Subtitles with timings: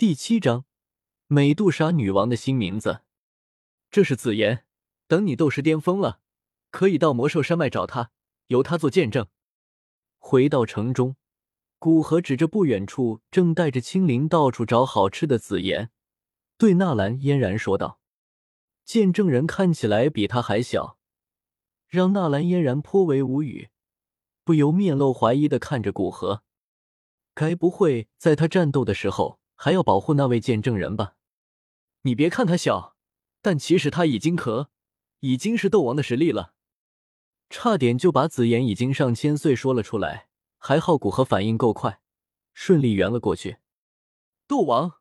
[0.00, 0.64] 第七章，
[1.26, 3.02] 美杜莎女王的新名字。
[3.90, 4.64] 这是紫妍，
[5.06, 6.20] 等你斗士巅峰了，
[6.70, 8.10] 可以到魔兽山脉找她，
[8.46, 9.26] 由她做见证。
[10.16, 11.16] 回到城中，
[11.78, 15.90] 古河指着不远处正带着青灵到处找好吃的紫妍，
[16.56, 18.00] 对纳兰嫣然说道
[18.86, 20.96] ：“见证人看起来比他还小，
[21.86, 23.68] 让纳兰嫣然颇为无语，
[24.44, 26.42] 不由面露怀疑的看着古河，
[27.34, 31.16] 该不会在他战斗的时候？”还要保护那位见证人吧？
[32.00, 32.96] 你别看他小，
[33.42, 34.70] 但其实他已经可
[35.18, 36.54] 已经是斗王的实力了。
[37.50, 42.00] 差点就把紫妍已经上千岁说了出来，还好古河反应够快，
[42.54, 43.58] 顺利圆了过去。
[44.46, 44.94] 斗王，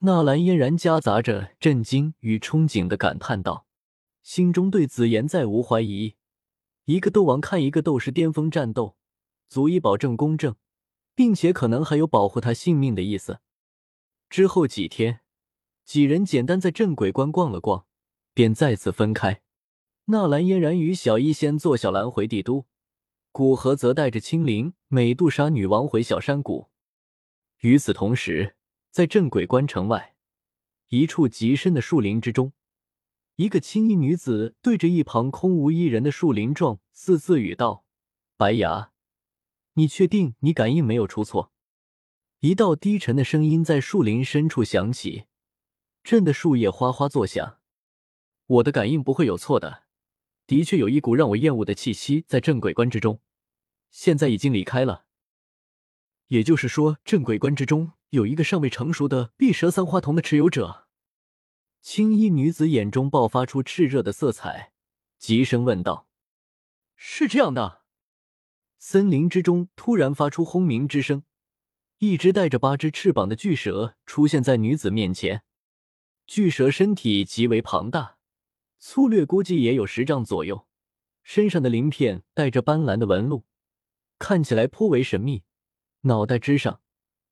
[0.00, 3.66] 纳兰嫣然夹杂着震惊与憧憬的感叹道，
[4.22, 6.16] 心中对紫妍再无怀疑。
[6.84, 8.98] 一个斗王看一个斗士巅峰战斗，
[9.48, 10.54] 足以保证公正，
[11.14, 13.40] 并且可能还有保护他性命的意思。
[14.34, 15.20] 之后几天，
[15.84, 17.86] 几人简单在镇鬼关逛了逛，
[18.32, 19.42] 便再次分开。
[20.06, 22.66] 纳兰嫣然与小医仙坐小蓝回帝都，
[23.30, 26.68] 古河则带着青灵、美杜莎女王回小山谷。
[27.60, 28.56] 与此同时，
[28.90, 30.16] 在镇鬼关城外
[30.88, 32.52] 一处极深的树林之中，
[33.36, 37.84] 一个青衣女子对着一旁空无一人的树林状似自语道
[38.36, 38.90] ：“白牙，
[39.74, 41.52] 你确定你感应没有出错？”
[42.44, 45.24] 一道低沉的声音在树林深处响起，
[46.02, 47.58] 震得树叶哗哗作响。
[48.44, 49.84] 我的感应不会有错的，
[50.46, 53.22] 的确有一股让我厌恶的气息在镇鬼关之中，
[53.90, 55.06] 现在已经离开了。
[56.26, 60.86] 也就是说，镇鬼关之中有一个尚未成熟的碧蛇三花瞳的持有者。
[61.80, 64.72] 青衣女子眼中爆发出炽热的色彩，
[65.18, 66.08] 急声问道
[66.94, 67.84] ：“是这样的？”
[68.78, 71.22] 森林之中突然发出轰鸣之声。
[71.98, 75.42] 一只带着八只翅膀的巨蛇出现在女子面前。
[76.26, 78.16] 巨蛇身体极为庞大，
[78.78, 80.66] 粗略估计也有十丈左右，
[81.22, 83.44] 身上的鳞片带着斑斓的纹路，
[84.18, 85.44] 看起来颇为神秘。
[86.02, 86.80] 脑袋之上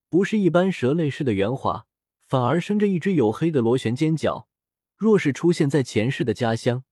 [0.08, 1.86] 不是一般蛇类似的圆滑，
[2.20, 4.48] 反而生着一只黝黑的螺旋尖角。
[4.96, 6.84] 若是出现在前世的家乡，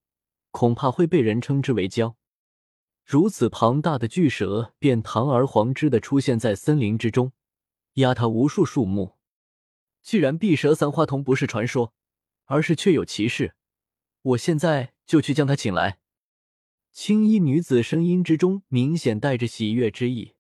[0.51, 2.15] 恐怕会被人称之为蛟。
[3.05, 7.33] 如此庞大的巨蛇便堂而皇之的出现在森林之中。
[8.01, 9.17] 压他无数树木。
[10.03, 11.95] 既然碧蛇三花瞳不是传说，
[12.45, 13.55] 而是确有其事，
[14.23, 16.01] 我现在就去将他请来。
[16.93, 20.35] 青衣女子声音之中明显带着喜悦之意，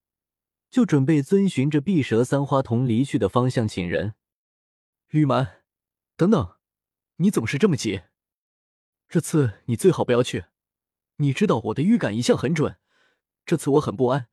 [0.69, 4.15] 就准备遵循着碧蛇三花瞳离去的方向请人。
[5.11, 5.63] 玉蛮，
[6.17, 6.57] 等等，
[7.17, 8.03] 你总是这么急，
[9.09, 10.47] 这次你最好不要去。
[11.17, 12.79] 你知道我的预感一向很准，
[13.45, 14.29] 这次我很不安，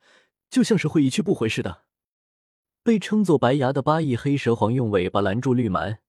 [0.50, 1.87] 就像是会一去不回似的。
[2.88, 6.00] 被称作白牙的八翼黑蛇皇用尾巴拦住绿蛮，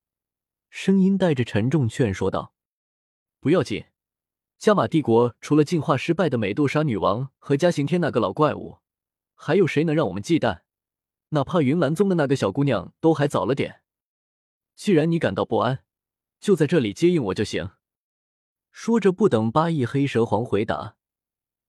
[0.71, 2.55] 声音带着沉重劝说道
[3.43, 3.87] ：“不要紧，
[4.59, 8.79] 加玛帝国除了进化失败的美杜莎女王和嘉刑天那个老怪物，
[9.35, 10.61] 还有谁能让我们忌惮？
[11.31, 13.81] 哪怕云岚宗的那个小姑娘都还早了点。
[14.77, 15.81] 既然你感到不安，
[16.39, 17.71] 就在这里接应我就行。”
[18.71, 20.95] 说着，不等八翼黑蛇皇回答，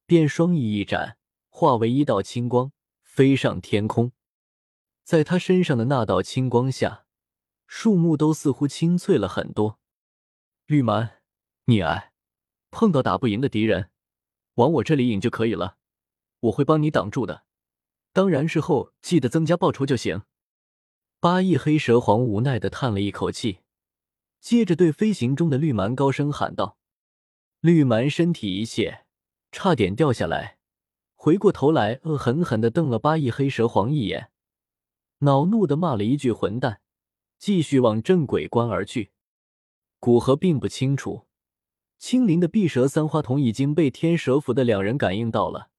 [0.05, 1.17] 便双翼一展，
[1.49, 2.71] 化为一道青光，
[3.01, 4.11] 飞上天空。
[5.09, 7.07] 在他身上的那道青光下，
[7.65, 9.79] 树木都似乎清脆了很多。
[10.67, 11.23] 绿蛮，
[11.65, 12.13] 你哎，
[12.69, 13.89] 碰到打不赢的敌人，
[14.53, 15.77] 往我这里引就可以了，
[16.41, 17.43] 我会帮你挡住的。
[18.13, 20.21] 当然，事后记得增加报酬就行。
[21.19, 23.61] 八翼黑蛇皇无奈的叹了一口气，
[24.39, 26.77] 接着对飞行中的绿蛮高声喊道
[27.61, 29.05] ：“绿蛮，身体一泄，
[29.51, 30.59] 差点掉下来，
[31.15, 34.29] 回过头来，恶狠狠的瞪了八翼黑蛇皇一眼。”
[35.19, 36.81] 恼怒的骂了一句“混蛋”，
[37.37, 39.11] 继续往镇鬼关而去。
[39.99, 41.25] 古河并不清楚，
[41.97, 45.69] 青灵的碧蛇三花瞳已经被天蛇府的两人感应到了，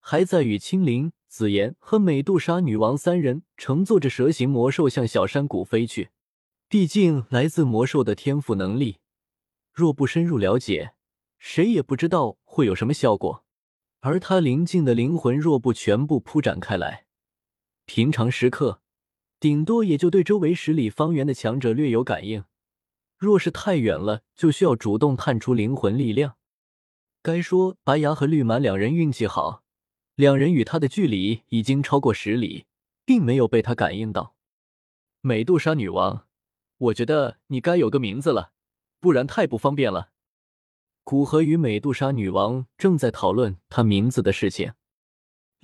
[0.00, 6.10] 还在与青灵、紫妍和美杜莎女王三人乘坐着蛇形魔兽向小山谷飞去。
[6.68, 8.98] 毕竟，来自魔兽的天赋能力，
[9.72, 10.94] 若不深入了解，
[11.38, 13.44] 谁也不知道会有什么效果。
[14.00, 17.03] 而他灵境的灵魂，若不全部铺展开来，
[17.86, 18.80] 平常时刻，
[19.38, 22.42] 顶多也就对周围十里方圆的强者略有感应；
[23.18, 26.36] 若是太远了，就需要主动探出灵魂力量。
[27.22, 29.62] 该说白牙和绿蛮两人运气好，
[30.14, 32.66] 两人与他的距离已经超过十里，
[33.04, 34.34] 并没有被他感应到。
[35.20, 36.26] 美杜莎女王，
[36.78, 38.52] 我觉得你该有个名字了，
[39.00, 40.10] 不然太不方便了。
[41.02, 44.72] 古河与美杜莎女王正在讨论她名字的事情。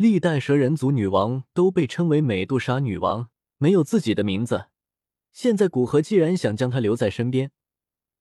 [0.01, 4.69] 历代蛇人族女王都被称为美杜莎女王，没有自己的名字，
[5.31, 7.53] 现在古河既然想将她留在身边，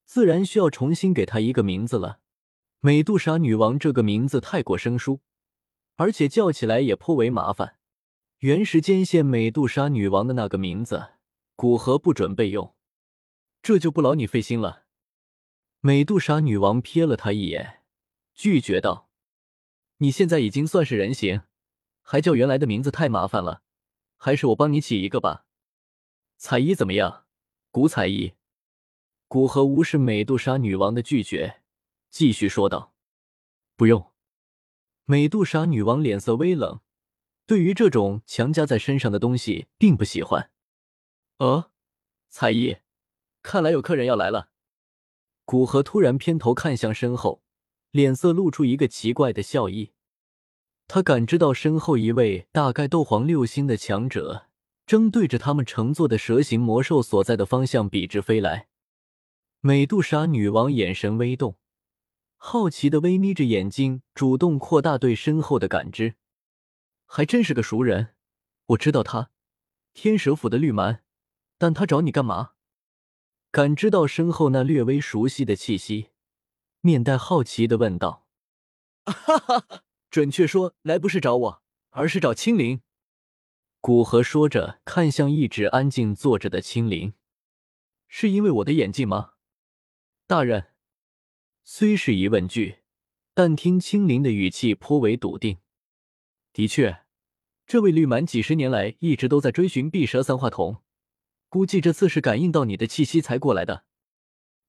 [0.04, 2.20] 自然需要重新给她一个名字了。
[2.80, 5.22] 美杜莎女王这个名字太过生疏，
[5.96, 7.78] 而且叫起来也颇为麻烦。
[8.40, 11.12] 原时间线美杜莎女王的那个名字，
[11.56, 12.74] 古河不准备用，
[13.62, 14.84] 这就不劳你费心了。
[15.80, 17.84] 美杜莎女王瞥了他一眼，
[18.34, 19.08] 拒绝道
[19.96, 21.40] ：“你现在已经算是人形，
[22.10, 23.62] 还叫原来的名字太麻烦了，
[24.16, 25.46] 还是我帮你起一个吧。”
[26.36, 27.26] 彩衣怎么样？
[27.70, 28.32] 古彩衣。
[29.28, 31.62] 古河无视美杜莎女王的拒绝，
[32.10, 32.94] 继续说道
[33.76, 34.10] ：“不用。”
[35.06, 36.80] 美杜莎女王脸色微冷，
[37.46, 40.50] 对于这种强加在身上的东西并不喜欢。
[41.36, 41.70] 呃，
[42.28, 42.78] 彩衣，
[43.40, 44.50] 看来有客人要来了。
[45.44, 47.44] 古河突然偏头看向身后，
[47.92, 49.92] 脸色露出一个奇怪的笑意。
[50.92, 54.48] 他感知到身后一位大概斗皇六星的强者。
[54.86, 58.66] 正对着他们乘坐的蛇形魔兽所在的方向笔直飞来，
[59.60, 61.56] 美杜莎女王眼神微动，
[62.36, 66.16] 好奇的微眯着眼睛，主动扩大对身后的感知。
[67.06, 68.16] 还真是个熟人，
[68.66, 69.30] 我知道他，
[69.94, 71.04] 天蛇府的绿蛮，
[71.56, 72.54] 但他找你干嘛？
[73.52, 76.08] 感知到身后那略微熟悉的气息，
[76.80, 78.26] 面带好奇的问道
[79.06, 82.80] ：“哈哈，准确说来不是找我，而是找青灵。”
[83.80, 87.14] 古河说着，看向一直安静坐着的青灵，
[88.08, 89.34] 是因为我的眼镜吗？
[90.26, 90.72] 大人，
[91.64, 92.80] 虽是疑问句，
[93.32, 95.58] 但听青灵的语气颇为笃定。
[96.52, 97.04] 的确，
[97.66, 100.82] 这位绿蛮几十年来一直都在追寻碧蛇三话筒，
[101.48, 103.84] 估计这次是感应到你的气息才过来的。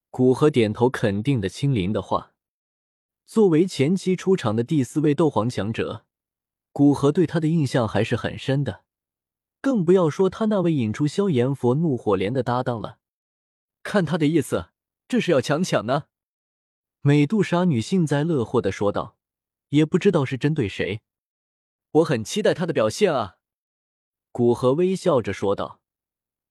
[0.10, 2.31] 古河点头肯定的青灵的话。
[3.32, 6.04] 作为前期出场的第四位斗皇强者，
[6.74, 8.84] 古河对他的印象还是很深的。
[9.62, 12.98] 更不要说他那位引出萧炎佛怒火莲的搭档了。
[13.84, 14.72] 看他的意思，
[15.08, 16.08] 这是要强抢呢。
[17.00, 19.16] 美杜莎女幸灾乐祸的说道，
[19.70, 21.00] 也不知道是针对谁。
[21.92, 23.38] 我很期待他的表现啊。
[24.34, 25.80] 古河微笑着说道：“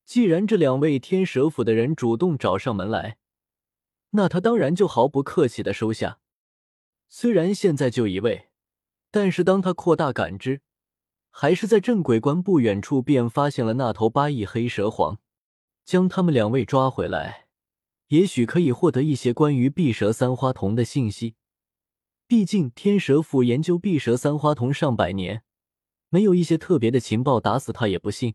[0.06, 3.18] 既然这两位天蛇府的人主动找上门来，
[4.12, 6.20] 那他当然就毫不客气的收下。
[7.10, 8.48] 虽然现在就一位，
[9.10, 10.62] 但是当他扩大感知。”
[11.32, 15.20] 还是在镇鬼关不远处，便发现了那头八翼黑蛇皇，
[15.84, 17.46] 将他们两位抓回来，
[18.08, 21.36] 也许可以获得一些关于碧蛇三花瞳的信息。
[22.26, 25.44] 毕竟天蛇府研究碧蛇三花瞳上百年，
[26.08, 28.34] 没有一些特别的情报，打死他也不信。